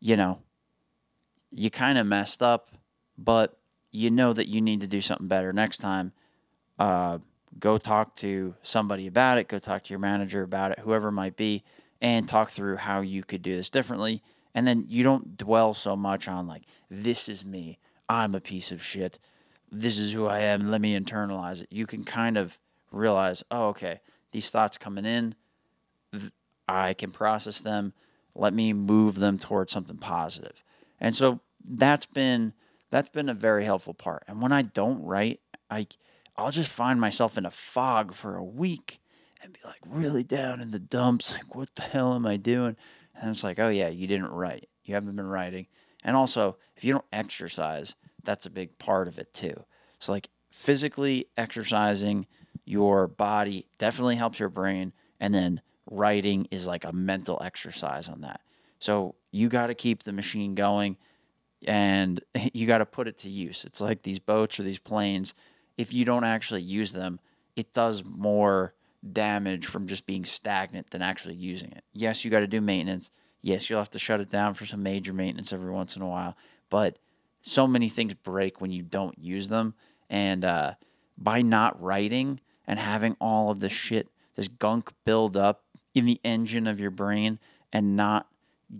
you 0.00 0.16
know, 0.16 0.40
you 1.50 1.70
kind 1.70 1.96
of 1.96 2.06
messed 2.06 2.42
up, 2.42 2.68
but 3.16 3.58
you 3.90 4.10
know 4.10 4.34
that 4.34 4.48
you 4.48 4.60
need 4.60 4.82
to 4.82 4.86
do 4.86 5.00
something 5.00 5.28
better 5.28 5.54
next 5.54 5.78
time. 5.78 6.12
Uh, 6.78 7.20
go 7.58 7.78
talk 7.78 8.16
to 8.16 8.54
somebody 8.62 9.06
about 9.06 9.38
it. 9.38 9.48
Go 9.48 9.58
talk 9.58 9.84
to 9.84 9.90
your 9.90 9.98
manager 9.98 10.42
about 10.42 10.72
it, 10.72 10.80
whoever 10.80 11.08
it 11.08 11.12
might 11.12 11.36
be, 11.36 11.62
and 12.00 12.28
talk 12.28 12.50
through 12.50 12.76
how 12.76 13.00
you 13.00 13.22
could 13.24 13.42
do 13.42 13.56
this 13.56 13.70
differently. 13.70 14.22
And 14.54 14.66
then 14.66 14.86
you 14.88 15.02
don't 15.02 15.36
dwell 15.36 15.74
so 15.74 15.96
much 15.96 16.28
on 16.28 16.46
like, 16.46 16.62
this 16.90 17.28
is 17.28 17.44
me. 17.44 17.78
I'm 18.08 18.34
a 18.34 18.40
piece 18.40 18.72
of 18.72 18.82
shit. 18.82 19.18
this 19.70 19.98
is 19.98 20.12
who 20.12 20.26
I 20.26 20.38
am. 20.40 20.70
Let 20.70 20.80
me 20.80 20.98
internalize 20.98 21.62
it. 21.62 21.68
You 21.70 21.86
can 21.86 22.04
kind 22.04 22.38
of 22.38 22.58
realize, 22.92 23.42
oh, 23.50 23.68
okay, 23.68 24.00
these 24.30 24.48
thoughts 24.50 24.78
coming 24.78 25.04
in, 25.04 25.34
I 26.68 26.94
can 26.94 27.10
process 27.10 27.60
them. 27.60 27.92
Let 28.34 28.54
me 28.54 28.72
move 28.72 29.16
them 29.16 29.38
towards 29.38 29.72
something 29.72 29.98
positive. 29.98 30.62
And 31.00 31.14
so 31.14 31.40
that's 31.64 32.06
been 32.06 32.52
that's 32.90 33.08
been 33.08 33.28
a 33.28 33.34
very 33.34 33.64
helpful 33.64 33.94
part. 33.94 34.22
And 34.28 34.40
when 34.40 34.52
I 34.52 34.62
don't 34.62 35.02
write, 35.02 35.40
I 35.70 35.88
I'll 36.38 36.50
just 36.50 36.72
find 36.72 37.00
myself 37.00 37.38
in 37.38 37.46
a 37.46 37.50
fog 37.50 38.12
for 38.12 38.36
a 38.36 38.44
week 38.44 39.00
and 39.42 39.52
be 39.52 39.60
like 39.64 39.80
really 39.86 40.24
down 40.24 40.60
in 40.60 40.70
the 40.70 40.78
dumps. 40.78 41.32
Like, 41.32 41.54
what 41.54 41.74
the 41.74 41.82
hell 41.82 42.14
am 42.14 42.26
I 42.26 42.36
doing? 42.36 42.76
And 43.14 43.30
it's 43.30 43.44
like, 43.44 43.58
oh 43.58 43.68
yeah, 43.68 43.88
you 43.88 44.06
didn't 44.06 44.32
write. 44.32 44.68
You 44.84 44.94
haven't 44.94 45.16
been 45.16 45.28
writing. 45.28 45.66
And 46.04 46.16
also, 46.16 46.56
if 46.76 46.84
you 46.84 46.92
don't 46.92 47.04
exercise, 47.12 47.94
that's 48.24 48.46
a 48.46 48.50
big 48.50 48.78
part 48.78 49.08
of 49.08 49.18
it 49.18 49.32
too. 49.32 49.64
So 49.98 50.12
like 50.12 50.28
physically 50.50 51.28
exercising 51.36 52.26
your 52.64 53.06
body 53.06 53.66
definitely 53.78 54.16
helps 54.16 54.38
your 54.38 54.48
brain 54.48 54.92
and 55.20 55.34
then 55.34 55.60
writing 55.90 56.46
is 56.50 56.66
like 56.66 56.84
a 56.84 56.92
mental 56.92 57.40
exercise 57.42 58.08
on 58.08 58.20
that. 58.22 58.40
So 58.78 59.14
you 59.30 59.48
got 59.48 59.68
to 59.68 59.74
keep 59.74 60.02
the 60.02 60.12
machine 60.12 60.54
going 60.54 60.96
and 61.66 62.20
you 62.52 62.66
got 62.66 62.78
to 62.78 62.86
put 62.86 63.08
it 63.08 63.18
to 63.18 63.28
use. 63.28 63.64
It's 63.64 63.80
like 63.80 64.02
these 64.02 64.18
boats 64.18 64.60
or 64.60 64.64
these 64.64 64.78
planes. 64.78 65.34
If 65.76 65.92
you 65.92 66.04
don't 66.04 66.24
actually 66.24 66.62
use 66.62 66.92
them, 66.92 67.20
it 67.54 67.72
does 67.72 68.04
more 68.04 68.74
damage 69.12 69.66
from 69.66 69.86
just 69.86 70.06
being 70.06 70.24
stagnant 70.24 70.90
than 70.90 71.02
actually 71.02 71.34
using 71.34 71.72
it. 71.72 71.84
Yes, 71.92 72.24
you 72.24 72.30
got 72.30 72.40
to 72.40 72.46
do 72.46 72.60
maintenance. 72.60 73.10
Yes, 73.42 73.68
you'll 73.68 73.78
have 73.80 73.90
to 73.90 73.98
shut 73.98 74.20
it 74.20 74.30
down 74.30 74.54
for 74.54 74.66
some 74.66 74.82
major 74.82 75.12
maintenance 75.12 75.52
every 75.52 75.70
once 75.70 75.96
in 75.96 76.02
a 76.02 76.08
while. 76.08 76.36
But 76.70 76.98
so 77.42 77.66
many 77.66 77.88
things 77.88 78.14
break 78.14 78.60
when 78.60 78.72
you 78.72 78.82
don't 78.82 79.18
use 79.18 79.48
them. 79.48 79.74
And 80.10 80.44
uh, 80.44 80.74
by 81.16 81.42
not 81.42 81.80
writing 81.80 82.40
and 82.66 82.78
having 82.78 83.16
all 83.20 83.50
of 83.50 83.60
this 83.60 83.72
shit, 83.72 84.08
this 84.34 84.48
gunk 84.48 84.92
build 85.04 85.36
up 85.36 85.64
in 85.94 86.04
the 86.04 86.20
engine 86.24 86.66
of 86.66 86.80
your 86.80 86.90
brain 86.90 87.38
and 87.72 87.96
not 87.96 88.26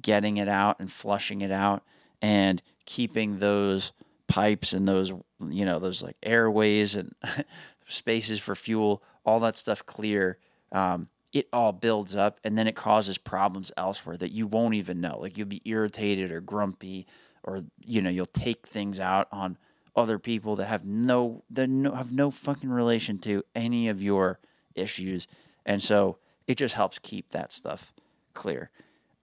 getting 0.03 0.37
it 0.37 0.49
out 0.49 0.81
and 0.81 0.91
flushing 0.91 1.41
it 1.41 1.53
out 1.53 1.85
and 2.21 2.63
keeping 2.85 3.39
those 3.39 3.93
pipes 4.29 4.73
and 4.73 4.87
those 4.87 5.13
you 5.49 5.65
know 5.65 5.79
those 5.79 6.03
like 6.03 6.17
airways 6.23 6.97
and 6.97 7.15
spaces 7.87 8.39
for 8.39 8.55
fuel 8.55 9.03
all 9.25 9.41
that 9.41 9.57
stuff 9.57 9.85
clear 9.87 10.39
um, 10.73 11.09
it 11.37 11.49
all 11.53 11.73
builds 11.73 12.17
up 12.17 12.41
and 12.45 12.57
then 12.57 12.67
it 12.67 12.75
causes 12.75 13.19
problems 13.19 13.71
elsewhere 13.77 14.17
that 14.17 14.33
you 14.33 14.47
won't 14.47 14.75
even 14.75 15.03
know. 15.03 15.19
Like 15.21 15.37
you'll 15.37 15.47
be 15.47 15.61
irritated 15.67 16.33
or 16.33 16.41
grumpy 16.41 17.07
or 17.43 17.61
you 17.85 18.01
know 18.01 18.11
you'll 18.11 18.27
take 18.27 18.67
things 18.67 18.99
out 19.01 19.29
on 19.31 19.59
other 19.95 20.19
people 20.19 20.57
that 20.57 20.67
have 20.67 20.85
no 20.85 21.43
that 21.51 21.69
no, 21.69 21.95
have 21.95 22.11
no 22.11 22.31
fucking 22.31 22.71
relation 22.71 23.19
to 23.19 23.43
any 23.55 23.89
of 23.89 24.03
your 24.03 24.39
issues. 24.75 25.27
And 25.67 25.83
so 25.83 26.17
it 26.47 26.57
just 26.57 26.75
helps 26.75 26.99
keep 26.99 27.31
that 27.31 27.53
stuff 27.53 27.93
clear. 28.33 28.71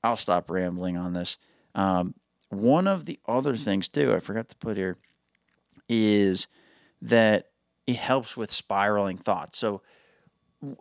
I'll 0.03 0.15
stop 0.15 0.51
rambling 0.51 0.97
on 0.97 1.13
this. 1.13 1.37
Um, 1.73 2.13
one 2.53 2.87
of 2.87 3.05
the 3.05 3.19
other 3.27 3.57
things 3.57 3.89
too, 3.89 4.13
I 4.13 4.19
forgot 4.19 4.49
to 4.49 4.55
put 4.55 4.77
here, 4.77 4.97
is 5.89 6.47
that 7.01 7.49
it 7.85 7.97
helps 7.97 8.37
with 8.37 8.51
spiraling 8.51 9.17
thoughts. 9.17 9.59
So 9.59 9.81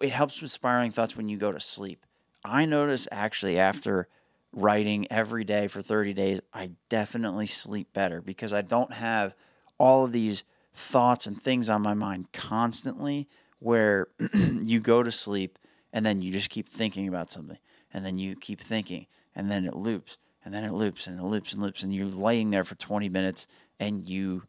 it 0.00 0.11
helps 0.11 0.41
with 0.41 0.50
spiraling 0.50 0.93
thoughts 0.93 1.17
when 1.17 1.29
you 1.29 1.37
go 1.37 1.52
to 1.52 1.61
sleep. 1.61 2.07
I 2.45 2.64
notice 2.64 3.09
actually 3.11 3.59
after 3.59 4.09
writing 4.52 5.07
every 5.11 5.45
day 5.45 5.67
for 5.67 5.83
30 5.83 6.12
days, 6.12 6.41
I 6.52 6.73
definitely 6.88 7.47
sleep 7.47 7.93
better 7.93 8.21
because 8.21 8.52
I 8.52 8.62
don't 8.62 8.93
have 8.93 9.35
all 9.79 10.05
of 10.05 10.12
these 10.12 10.45
thoughts 10.75 11.26
and 11.26 11.41
things 11.41 11.69
on 11.69 11.83
my 11.83 11.95
mind 11.95 12.33
constantly 12.33 13.29
where 13.59 14.09
you 14.35 14.81
go 14.81 15.02
to 15.02 15.12
sleep 15.12 15.59
and 15.93 16.05
then 16.05 16.23
you 16.23 16.33
just 16.33 16.50
keep 16.50 16.69
thinking 16.69 17.09
about 17.09 17.31
something 17.31 17.59
and 17.93 18.05
then 18.05 18.19
you 18.19 18.37
keep 18.37 18.61
thinking 18.61 19.07
and 19.35 19.50
then 19.50 19.64
it 19.64 19.75
loops 19.75 20.19
and 20.45 20.53
then 20.53 20.65
it 20.65 20.73
loops 20.73 21.07
and 21.07 21.19
it 21.19 21.25
loops 21.25 21.53
and 21.53 21.63
loops 21.63 21.83
and 21.83 21.95
you're 21.95 22.07
laying 22.07 22.51
there 22.51 22.65
for 22.65 22.75
20 22.75 23.09
minutes 23.09 23.47
and 23.79 24.09
you 24.09 24.43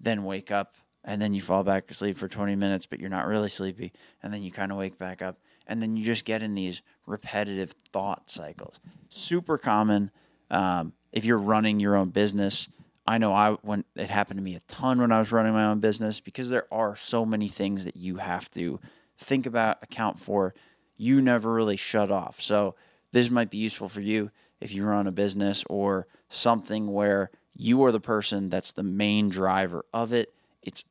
then 0.00 0.24
wake 0.24 0.50
up 0.50 0.74
and 1.04 1.20
then 1.20 1.34
you 1.34 1.40
fall 1.40 1.64
back 1.64 1.90
asleep 1.90 2.16
for 2.16 2.28
20 2.28 2.56
minutes 2.56 2.86
but 2.86 3.00
you're 3.00 3.10
not 3.10 3.26
really 3.26 3.48
sleepy 3.48 3.92
and 4.22 4.32
then 4.32 4.42
you 4.42 4.50
kind 4.50 4.72
of 4.72 4.78
wake 4.78 4.98
back 4.98 5.22
up 5.22 5.38
and 5.66 5.82
then 5.82 5.96
you 5.96 6.04
just 6.04 6.24
get 6.24 6.42
in 6.42 6.54
these 6.54 6.82
repetitive 7.06 7.72
thought 7.92 8.30
cycles. 8.30 8.80
Super 9.08 9.58
common 9.58 10.10
um, 10.50 10.92
if 11.12 11.24
you're 11.24 11.38
running 11.38 11.78
your 11.78 11.96
own 11.96 12.10
business. 12.10 12.68
I 13.06 13.16
know 13.16 13.32
i 13.32 13.52
when 13.62 13.84
it 13.96 14.10
happened 14.10 14.38
to 14.38 14.44
me 14.44 14.54
a 14.54 14.60
ton 14.60 15.00
when 15.00 15.12
i 15.12 15.18
was 15.18 15.32
running 15.32 15.54
my 15.54 15.64
own 15.64 15.80
business 15.80 16.20
because 16.20 16.50
there 16.50 16.66
are 16.70 16.94
so 16.94 17.24
many 17.24 17.48
things 17.48 17.86
that 17.86 17.96
you 17.96 18.16
have 18.16 18.50
to 18.50 18.80
think 19.16 19.46
about 19.46 19.82
account 19.82 20.20
for. 20.20 20.54
You 20.96 21.22
never 21.22 21.52
really 21.52 21.76
shut 21.76 22.10
off. 22.10 22.42
So 22.42 22.74
this 23.12 23.30
might 23.30 23.50
be 23.50 23.58
useful 23.58 23.88
for 23.88 24.02
you 24.02 24.30
if 24.60 24.72
you 24.72 24.84
run 24.84 25.06
a 25.06 25.12
business 25.12 25.64
or 25.68 26.06
something 26.28 26.92
where 26.92 27.30
you 27.54 27.82
are 27.84 27.92
the 27.92 28.00
person 28.00 28.48
that's 28.48 28.72
the 28.72 28.82
main 28.82 29.28
driver 29.28 29.84
of 29.92 30.12
it. 30.12 30.32
It's 30.62 30.84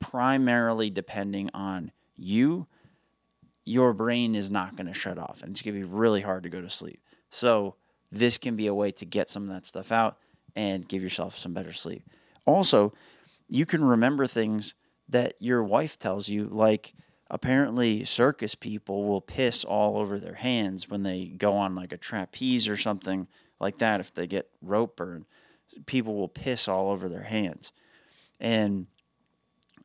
primarily 0.00 0.90
depending 0.90 1.50
on 1.54 1.92
you. 2.16 2.66
Your 3.64 3.92
brain 3.92 4.34
is 4.34 4.50
not 4.50 4.76
going 4.76 4.86
to 4.86 4.94
shut 4.94 5.18
off 5.18 5.42
and 5.42 5.52
it's 5.52 5.62
going 5.62 5.74
to 5.74 5.86
be 5.86 5.92
really 5.92 6.20
hard 6.20 6.42
to 6.42 6.48
go 6.48 6.60
to 6.60 6.70
sleep. 6.70 7.00
So, 7.30 7.76
this 8.12 8.38
can 8.38 8.54
be 8.54 8.68
a 8.68 8.74
way 8.74 8.92
to 8.92 9.04
get 9.04 9.28
some 9.28 9.42
of 9.42 9.48
that 9.48 9.66
stuff 9.66 9.90
out 9.90 10.16
and 10.54 10.86
give 10.86 11.02
yourself 11.02 11.36
some 11.36 11.52
better 11.52 11.72
sleep. 11.72 12.04
Also, 12.44 12.92
you 13.48 13.66
can 13.66 13.84
remember 13.84 14.26
things 14.26 14.74
that 15.08 15.34
your 15.40 15.62
wife 15.62 15.98
tells 15.98 16.28
you, 16.28 16.46
like, 16.46 16.94
apparently 17.30 18.04
circus 18.04 18.54
people 18.54 19.04
will 19.04 19.20
piss 19.20 19.64
all 19.64 19.98
over 19.98 20.18
their 20.18 20.34
hands 20.34 20.88
when 20.88 21.02
they 21.02 21.26
go 21.26 21.52
on 21.52 21.74
like 21.74 21.92
a 21.92 21.96
trapeze 21.96 22.68
or 22.68 22.76
something 22.76 23.26
like 23.58 23.78
that 23.78 24.00
if 24.00 24.14
they 24.14 24.26
get 24.26 24.48
rope 24.62 24.96
burn 24.96 25.26
people 25.84 26.14
will 26.14 26.28
piss 26.28 26.68
all 26.68 26.90
over 26.90 27.08
their 27.08 27.24
hands. 27.24 27.72
And 28.40 28.86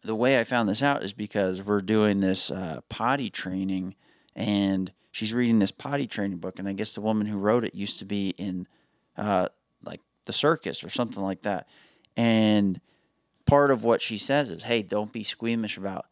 the 0.04 0.16
way 0.16 0.40
i 0.40 0.44
found 0.44 0.68
this 0.68 0.82
out 0.82 1.04
is 1.04 1.14
because 1.14 1.62
we're 1.62 1.82
doing 1.82 2.22
this 2.22 2.50
uh, 2.50 2.82
potty 2.90 3.30
training 3.30 3.94
and 4.36 4.92
she's 5.12 5.32
reading 5.32 5.60
this 5.60 5.72
potty 5.72 6.08
training 6.08 6.40
book 6.40 6.58
and 6.58 6.68
i 6.68 6.74
guess 6.74 6.96
the 6.96 7.02
woman 7.02 7.28
who 7.28 7.38
wrote 7.38 7.64
it 7.64 7.76
used 7.76 8.00
to 8.00 8.06
be 8.06 8.30
in 8.38 8.68
uh, 9.16 9.48
like 9.84 10.02
the 10.26 10.34
circus 10.34 10.84
or 10.84 10.90
something 10.90 11.22
like 11.22 11.44
that. 11.44 11.68
And 12.18 12.82
part 13.46 13.70
of 13.70 13.84
what 13.84 14.02
she 14.02 14.18
says 14.18 14.50
is 14.50 14.64
hey 14.64 14.82
don't 14.82 15.14
be 15.14 15.24
squeamish 15.24 15.78
about 15.78 16.06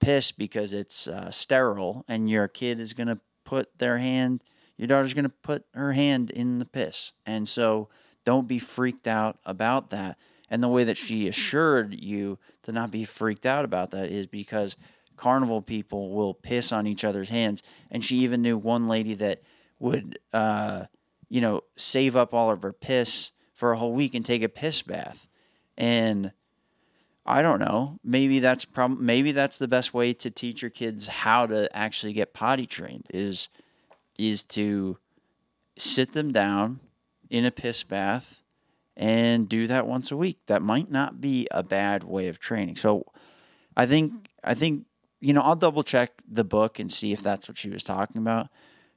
piss 0.00 0.32
because 0.32 0.72
it's 0.72 1.08
uh, 1.08 1.30
sterile 1.30 2.04
and 2.08 2.30
your 2.30 2.48
kid 2.48 2.80
is 2.80 2.92
going 2.92 3.08
to 3.08 3.20
put 3.44 3.78
their 3.78 3.98
hand, 3.98 4.44
your 4.76 4.88
daughter's 4.88 5.14
going 5.14 5.24
to 5.24 5.28
put 5.28 5.64
her 5.74 5.92
hand 5.92 6.30
in 6.30 6.58
the 6.58 6.64
piss. 6.64 7.12
And 7.24 7.48
so 7.48 7.88
don't 8.24 8.48
be 8.48 8.58
freaked 8.58 9.06
out 9.06 9.38
about 9.44 9.90
that. 9.90 10.18
And 10.50 10.62
the 10.62 10.68
way 10.68 10.84
that 10.84 10.96
she 10.96 11.28
assured 11.28 11.94
you 11.94 12.38
to 12.62 12.72
not 12.72 12.90
be 12.90 13.04
freaked 13.04 13.46
out 13.46 13.64
about 13.64 13.90
that 13.92 14.10
is 14.10 14.26
because 14.26 14.76
carnival 15.16 15.62
people 15.62 16.10
will 16.10 16.34
piss 16.34 16.72
on 16.72 16.86
each 16.86 17.04
other's 17.04 17.30
hands. 17.30 17.62
And 17.90 18.04
she 18.04 18.18
even 18.18 18.42
knew 18.42 18.58
one 18.58 18.86
lady 18.86 19.14
that 19.14 19.42
would, 19.78 20.18
uh, 20.32 20.84
you 21.28 21.40
know, 21.40 21.62
save 21.76 22.16
up 22.16 22.32
all 22.34 22.50
of 22.50 22.62
her 22.62 22.72
piss 22.72 23.32
for 23.54 23.72
a 23.72 23.78
whole 23.78 23.92
week 23.92 24.14
and 24.14 24.24
take 24.24 24.42
a 24.42 24.48
piss 24.48 24.82
bath. 24.82 25.26
And 25.76 26.32
I 27.26 27.42
don't 27.42 27.58
know. 27.58 27.98
Maybe 28.04 28.38
that's 28.38 28.64
prob- 28.64 28.98
maybe 28.98 29.32
that's 29.32 29.58
the 29.58 29.66
best 29.68 29.92
way 29.92 30.14
to 30.14 30.30
teach 30.30 30.62
your 30.62 30.70
kids 30.70 31.08
how 31.08 31.46
to 31.46 31.74
actually 31.76 32.12
get 32.12 32.32
potty 32.32 32.66
trained 32.66 33.06
is 33.12 33.48
is 34.16 34.44
to 34.44 34.96
sit 35.76 36.12
them 36.12 36.32
down 36.32 36.80
in 37.28 37.44
a 37.44 37.50
piss 37.50 37.82
bath 37.82 38.42
and 38.96 39.48
do 39.48 39.66
that 39.66 39.86
once 39.86 40.10
a 40.10 40.16
week. 40.16 40.38
That 40.46 40.62
might 40.62 40.90
not 40.90 41.20
be 41.20 41.48
a 41.50 41.62
bad 41.62 42.04
way 42.04 42.28
of 42.28 42.38
training. 42.38 42.76
So 42.76 43.04
I 43.76 43.86
think 43.86 44.28
I 44.44 44.54
think 44.54 44.86
you 45.20 45.32
know, 45.32 45.42
I'll 45.42 45.56
double 45.56 45.82
check 45.82 46.22
the 46.28 46.44
book 46.44 46.78
and 46.78 46.92
see 46.92 47.12
if 47.12 47.22
that's 47.22 47.48
what 47.48 47.58
she 47.58 47.70
was 47.70 47.82
talking 47.82 48.18
about. 48.18 48.48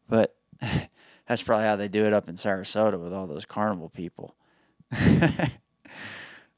But 0.08 0.36
that's 1.26 1.42
probably 1.42 1.66
how 1.66 1.76
they 1.76 1.88
do 1.88 2.06
it 2.06 2.14
up 2.14 2.30
in 2.30 2.36
Sarasota 2.36 3.00
with 3.00 3.14
all 3.14 3.26
those 3.26 3.46
carnival 3.46 3.90
people. 3.90 4.36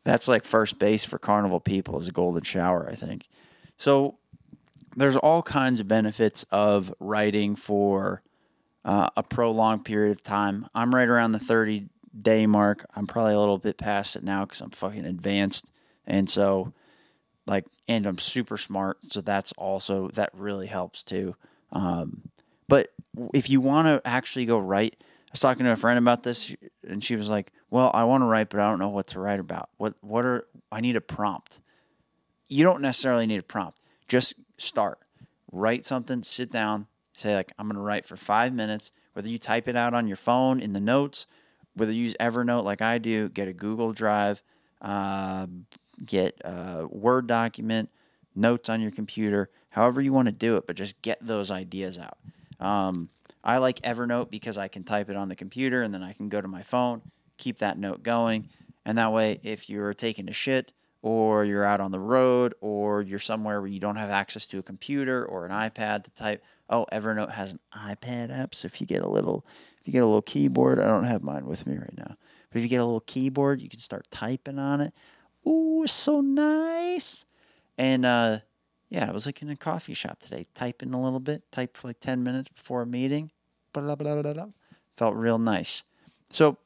That's 0.03 0.27
like 0.27 0.43
first 0.43 0.79
base 0.79 1.05
for 1.05 1.17
carnival 1.17 1.59
people 1.59 1.99
is 1.99 2.07
a 2.07 2.11
golden 2.11 2.43
shower, 2.43 2.87
I 2.89 2.95
think. 2.95 3.27
So 3.77 4.17
there's 4.95 5.15
all 5.15 5.43
kinds 5.43 5.79
of 5.79 5.87
benefits 5.87 6.45
of 6.51 6.93
writing 6.99 7.55
for 7.55 8.21
uh, 8.83 9.09
a 9.15 9.23
prolonged 9.23 9.85
period 9.85 10.11
of 10.11 10.23
time. 10.23 10.65
I'm 10.73 10.93
right 10.93 11.07
around 11.07 11.33
the 11.33 11.39
30 11.39 11.87
day 12.19 12.45
mark. 12.47 12.85
I'm 12.95 13.07
probably 13.07 13.33
a 13.33 13.39
little 13.39 13.57
bit 13.57 13.77
past 13.77 14.15
it 14.15 14.23
now 14.23 14.45
because 14.45 14.61
I'm 14.61 14.71
fucking 14.71 15.05
advanced. 15.05 15.71
And 16.05 16.29
so, 16.29 16.73
like, 17.45 17.65
and 17.87 18.05
I'm 18.05 18.17
super 18.17 18.57
smart. 18.57 18.97
So 19.07 19.21
that's 19.21 19.51
also, 19.53 20.09
that 20.09 20.31
really 20.33 20.67
helps 20.67 21.03
too. 21.03 21.35
Um, 21.71 22.23
but 22.67 22.89
if 23.33 23.49
you 23.49 23.61
want 23.61 23.87
to 23.87 24.01
actually 24.07 24.45
go 24.45 24.57
write, 24.57 25.01
was 25.31 25.39
talking 25.39 25.65
to 25.65 25.71
a 25.71 25.75
friend 25.75 25.97
about 25.97 26.23
this, 26.23 26.55
and 26.87 27.03
she 27.03 27.15
was 27.15 27.29
like, 27.29 27.51
"Well, 27.69 27.91
I 27.93 28.03
want 28.03 28.21
to 28.21 28.25
write, 28.25 28.49
but 28.49 28.59
I 28.59 28.69
don't 28.69 28.79
know 28.79 28.89
what 28.89 29.07
to 29.07 29.19
write 29.19 29.39
about. 29.39 29.69
What 29.77 29.95
what 30.01 30.25
are 30.25 30.45
I 30.71 30.81
need 30.81 30.95
a 30.95 31.01
prompt." 31.01 31.61
you 32.51 32.65
don't 32.65 32.81
necessarily 32.81 33.25
need 33.25 33.39
a 33.39 33.43
prompt. 33.43 33.79
Just 34.09 34.35
start. 34.57 34.99
Write 35.53 35.85
something, 35.85 36.21
sit 36.21 36.51
down, 36.51 36.85
say, 37.13 37.33
like, 37.33 37.53
I'm 37.57 37.65
going 37.67 37.77
to 37.77 37.81
write 37.81 38.03
for 38.03 38.17
five 38.17 38.53
minutes, 38.53 38.91
whether 39.13 39.29
you 39.29 39.37
type 39.37 39.69
it 39.69 39.77
out 39.77 39.93
on 39.93 40.05
your 40.05 40.17
phone 40.17 40.59
in 40.59 40.73
the 40.73 40.81
notes, 40.81 41.27
whether 41.75 41.93
you 41.93 42.03
use 42.03 42.15
Evernote 42.19 42.65
like 42.65 42.81
I 42.81 42.97
do, 42.97 43.29
get 43.29 43.47
a 43.47 43.53
Google 43.53 43.93
Drive, 43.93 44.43
uh, 44.81 45.47
get 46.05 46.41
a 46.43 46.87
Word 46.87 47.27
document, 47.27 47.89
notes 48.35 48.67
on 48.67 48.81
your 48.81 48.91
computer, 48.91 49.49
however 49.69 50.01
you 50.01 50.11
want 50.11 50.25
to 50.25 50.33
do 50.33 50.57
it, 50.57 50.67
but 50.67 50.75
just 50.75 51.01
get 51.01 51.25
those 51.25 51.51
ideas 51.51 51.97
out. 51.97 52.17
Um, 52.59 53.07
I 53.43 53.57
like 53.57 53.81
Evernote 53.81 54.29
because 54.29 54.57
I 54.57 54.67
can 54.67 54.83
type 54.83 55.09
it 55.09 55.15
on 55.15 55.29
the 55.29 55.35
computer 55.35 55.81
and 55.81 55.93
then 55.93 56.03
I 56.03 56.13
can 56.13 56.29
go 56.29 56.41
to 56.41 56.47
my 56.47 56.61
phone, 56.61 57.01
keep 57.37 57.59
that 57.59 57.77
note 57.77 58.03
going. 58.03 58.47
And 58.85 58.97
that 58.97 59.11
way, 59.11 59.39
if 59.43 59.69
you're 59.69 59.93
taking 59.93 60.29
a 60.29 60.33
shit 60.33 60.73
or 61.01 61.45
you're 61.45 61.65
out 61.65 61.81
on 61.81 61.91
the 61.91 61.99
road 61.99 62.53
or 62.61 63.01
you're 63.01 63.19
somewhere 63.19 63.59
where 63.61 63.69
you 63.69 63.79
don't 63.79 63.95
have 63.95 64.09
access 64.09 64.45
to 64.47 64.59
a 64.59 64.63
computer 64.63 65.25
or 65.25 65.45
an 65.45 65.51
iPad 65.51 66.03
to 66.03 66.11
type, 66.11 66.43
oh, 66.69 66.85
Evernote 66.91 67.31
has 67.31 67.53
an 67.53 67.59
iPad 67.75 68.31
app. 68.31 68.53
So 68.53 68.67
if 68.67 68.79
you 68.79 68.87
get 68.87 69.01
a 69.01 69.09
little, 69.09 69.45
if 69.79 69.87
you 69.87 69.93
get 69.93 70.03
a 70.03 70.05
little 70.05 70.21
keyboard, 70.21 70.79
I 70.79 70.87
don't 70.87 71.05
have 71.05 71.23
mine 71.23 71.45
with 71.45 71.65
me 71.65 71.77
right 71.77 71.97
now, 71.97 72.15
but 72.49 72.57
if 72.57 72.63
you 72.63 72.69
get 72.69 72.77
a 72.77 72.85
little 72.85 73.01
keyboard, 73.01 73.61
you 73.61 73.69
can 73.69 73.79
start 73.79 74.07
typing 74.11 74.59
on 74.59 74.81
it. 74.81 74.93
Ooh, 75.47 75.81
it's 75.83 75.93
so 75.93 76.21
nice. 76.21 77.25
And 77.77 78.05
uh, 78.05 78.39
yeah, 78.91 79.07
I 79.07 79.13
was 79.13 79.25
like 79.25 79.41
in 79.41 79.49
a 79.49 79.55
coffee 79.55 79.93
shop 79.93 80.19
today, 80.19 80.43
typing 80.53 80.93
a 80.93 81.01
little 81.01 81.21
bit, 81.21 81.49
typed 81.49 81.77
for 81.77 81.87
like 81.87 82.01
10 82.01 82.23
minutes 82.23 82.49
before 82.49 82.81
a 82.81 82.85
meeting. 82.85 83.31
Blah, 83.71 83.95
blah, 83.95 84.21
blah, 84.21 84.47
Felt 84.97 85.15
real 85.15 85.37
nice. 85.37 85.83
So, 86.29 86.57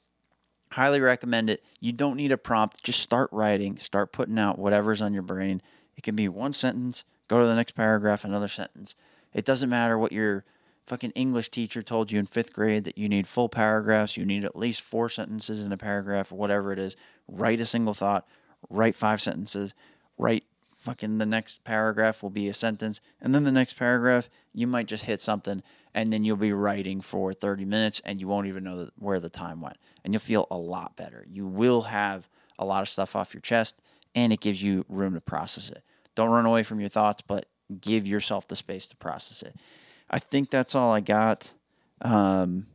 highly 0.72 1.00
recommend 1.00 1.51
it. 1.51 1.63
You 1.79 1.94
don't 1.94 2.17
need 2.17 2.32
a 2.32 2.38
prompt. 2.38 2.84
Just 2.84 3.00
start 3.00 3.29
writing, 3.32 3.77
start 3.77 4.12
putting 4.12 4.39
out 4.39 4.58
whatever's 4.58 5.03
on 5.03 5.13
your 5.13 5.22
brain. 5.22 5.62
It 5.96 6.01
can 6.01 6.15
be 6.15 6.27
one 6.27 6.51
sentence, 6.51 7.03
go 7.27 7.39
to 7.39 7.46
the 7.46 7.55
next 7.55 7.75
paragraph, 7.75 8.25
another 8.25 8.48
sentence. 8.48 8.96
It 9.32 9.46
doesn't 9.46 9.70
matter 9.70 9.96
what 9.96 10.12
your 10.12 10.46
fucking 10.88 11.12
English 11.12 11.50
teacher 11.50 11.84
told 11.84 12.12
you 12.12 12.17
in 12.17 12.25
fifth 12.25 12.53
grade 12.53 12.86
that 12.86 12.98
you 12.98 13.08
need 13.08 13.27
full 13.27 13.50
paragraphs, 13.50 14.17
you 14.17 14.25
need 14.25 14.44
at 14.44 14.55
least 14.55 14.82
four 14.82 15.10
sentences 15.10 15.63
in 15.63 15.72
a 15.72 15.77
paragraph, 15.77 16.32
or 16.32 16.36
whatever 16.36 16.74
it 16.74 16.79
is. 16.79 16.96
Write 17.27 17.60
a 17.60 17.67
single 17.67 17.94
thought, 17.94 18.27
write 18.67 18.96
five 18.96 19.22
sentences, 19.22 19.75
write 20.17 20.44
fucking 20.86 21.18
the 21.18 21.25
next 21.25 21.63
paragraph 21.63 22.22
will 22.22 22.30
be 22.30 22.48
a 22.48 22.54
sentence 22.54 23.01
and 23.20 23.34
then 23.34 23.44
the 23.44 23.51
next 23.51 23.74
paragraph 23.74 24.30
you 24.54 24.68
might 24.68 24.86
just 24.86 25.06
hit 25.06 25.20
something 25.20 25.63
and 25.96 26.13
then 26.13 26.24
you'll 26.24 26.38
be 26.38 26.54
writing 26.54 27.01
for 27.01 27.34
30 27.34 27.65
minutes 27.65 28.01
and 28.06 28.22
you 28.22 28.27
won't 28.27 28.46
even 28.48 28.63
know 28.63 28.89
where 29.00 29.20
the 29.20 29.30
time 29.30 29.62
went. 29.62 29.77
And 30.04 30.13
you'll 30.13 30.20
feel 30.20 30.48
a 30.51 30.58
lot 30.58 30.96
better. 30.96 31.25
You 31.27 31.48
will 31.48 31.84
have 31.84 32.30
a 32.60 32.65
lot 32.65 32.82
of 32.84 32.89
stuff 32.89 33.15
off 33.15 33.34
your 33.34 33.42
chest 33.42 33.82
and 34.13 34.32
it 34.32 34.42
gives 34.42 34.62
you 34.62 34.86
room 34.88 35.15
to 35.15 35.22
process 35.22 35.70
it. 35.70 35.84
Don't 36.13 36.30
run 36.30 36.46
away 36.46 36.63
from 36.63 36.80
your 36.80 36.89
thoughts 36.89 37.24
but 37.25 37.48
give 37.82 38.06
yourself 38.06 38.48
the 38.48 38.56
space 38.56 38.86
to 38.88 38.96
process 38.96 39.42
it. 39.42 39.56
I 40.10 40.20
think 40.20 40.51
that's 40.51 40.75
all 40.75 40.92
i 40.92 41.00
got. 41.00 41.51
Um, 42.01 42.68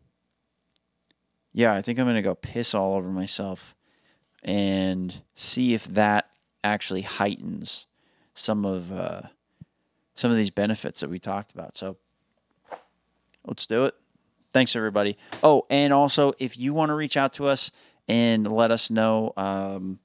yeah 1.53 1.75
i 1.75 1.83
think 1.83 1.99
i'm 1.99 2.07
gonna 2.07 2.23
go 2.23 2.35
piss 2.35 2.75
all 2.75 2.95
over 2.95 3.11
myself 3.11 3.75
and 4.43 5.23
see 5.35 5.75
if 5.75 5.85
that 5.85 6.31
actually 6.63 7.03
heightens 7.03 7.87
some 8.41 8.65
of 8.65 8.91
uh, 8.93 9.23
some 10.15 10.31
of 10.31 10.37
these 10.37 10.51
benefits 10.51 11.01
that 11.01 11.11
we 11.11 11.19
talked 11.19 11.53
about. 11.53 11.77
So 11.77 11.97
let's 13.47 13.67
do 13.67 13.85
it. 13.85 13.95
Thanks, 14.53 14.75
everybody. 14.75 15.17
Oh, 15.43 15.67
and 15.71 15.93
also, 15.93 16.33
if 16.39 16.59
you 16.59 16.75
want 16.75 16.91
to 16.91 16.95
reach 16.95 17.17
out 17.17 17.33
to 17.35 17.47
us 17.47 17.71
and 18.09 18.51
let 18.51 18.71
us 18.71 18.91
know 18.91 19.33
um, 19.37 20.01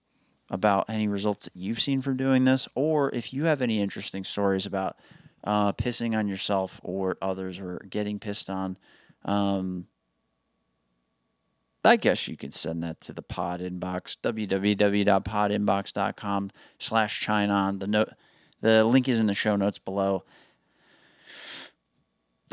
about 0.51 0.85
any 0.89 1.07
results 1.07 1.45
that 1.45 1.55
you've 1.55 1.81
seen 1.81 2.01
from 2.01 2.17
doing 2.17 2.43
this, 2.43 2.67
or 2.75 3.13
if 3.15 3.33
you 3.33 3.45
have 3.45 3.61
any 3.61 3.81
interesting 3.81 4.23
stories 4.23 4.67
about 4.67 4.97
uh, 5.43 5.73
pissing 5.73 6.17
on 6.17 6.27
yourself 6.27 6.79
or 6.83 7.17
others 7.21 7.59
or 7.59 7.83
getting 7.89 8.19
pissed 8.19 8.50
on, 8.50 8.77
um, 9.25 9.87
I 11.85 11.95
guess 11.95 12.27
you 12.27 12.35
could 12.35 12.53
send 12.53 12.83
that 12.83 13.00
to 13.01 13.13
the 13.13 13.21
pod 13.21 13.61
inbox, 13.61 14.17
www.podinbox.com 14.21 16.51
slash 16.79 17.25
cheineon. 17.25 17.79
The 17.79 17.87
note, 17.87 18.09
the 18.61 18.83
link 18.83 19.07
is 19.07 19.19
in 19.19 19.27
the 19.27 19.33
show 19.33 19.55
notes 19.55 19.79
below. 19.79 20.24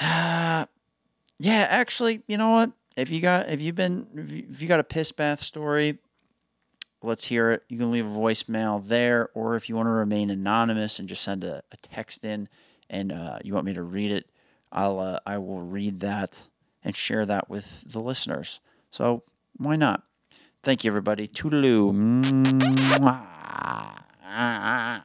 Uh, 0.00 0.66
yeah, 1.38 1.66
actually, 1.68 2.22
you 2.26 2.36
know 2.36 2.50
what? 2.50 2.72
If 2.96 3.10
you 3.10 3.20
got, 3.20 3.48
if 3.48 3.60
you've 3.60 3.74
been, 3.74 4.46
if 4.50 4.62
you 4.62 4.68
got 4.68 4.80
a 4.80 4.84
piss 4.84 5.12
bath 5.12 5.40
story, 5.40 5.98
let's 7.02 7.26
hear 7.26 7.50
it. 7.50 7.62
You 7.68 7.78
can 7.78 7.90
leave 7.90 8.06
a 8.06 8.10
voicemail 8.10 8.86
there, 8.86 9.30
or 9.34 9.56
if 9.56 9.68
you 9.68 9.76
want 9.76 9.86
to 9.86 9.90
remain 9.90 10.30
anonymous 10.30 10.98
and 10.98 11.08
just 11.08 11.22
send 11.22 11.44
a, 11.44 11.62
a 11.72 11.76
text 11.78 12.24
in, 12.24 12.48
and 12.90 13.12
uh, 13.12 13.38
you 13.42 13.54
want 13.54 13.66
me 13.66 13.74
to 13.74 13.82
read 13.82 14.12
it, 14.12 14.26
I'll, 14.70 15.00
uh, 15.00 15.18
I 15.26 15.38
will 15.38 15.62
read 15.62 16.00
that 16.00 16.46
and 16.84 16.94
share 16.94 17.24
that 17.26 17.48
with 17.48 17.84
the 17.90 18.00
listeners. 18.00 18.60
So 18.92 19.24
why 19.56 19.76
not? 19.76 20.02
Thank 20.62 20.84
you, 20.84 20.90
everybody. 20.90 21.26
Toodaloo. 21.26 21.92
Mwah. 23.00 25.02